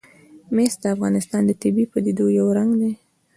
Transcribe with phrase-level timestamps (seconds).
[0.55, 2.91] مس د افغانستان د طبیعي پدیدو یو رنګ دی.